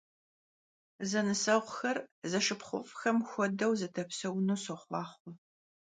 [1.09, 1.97] Zenıseğuxer
[2.29, 5.31] zeşşıpxhuf'xem xuedeu zedepseunu soxhuaxhue!